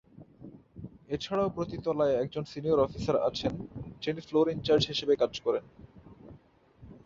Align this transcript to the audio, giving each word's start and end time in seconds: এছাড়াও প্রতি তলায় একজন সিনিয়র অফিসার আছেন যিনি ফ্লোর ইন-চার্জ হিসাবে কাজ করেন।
এছাড়াও 1.09 1.49
প্রতি 1.49 1.77
তলায় 1.77 2.15
একজন 2.15 2.43
সিনিয়র 2.43 2.79
অফিসার 2.79 3.15
আছেন 3.27 3.53
যিনি 4.01 4.21
ফ্লোর 4.27 4.45
ইন-চার্জ 4.49 4.83
হিসাবে 4.87 5.13
কাজ 5.15 5.33
করেন। 5.39 5.63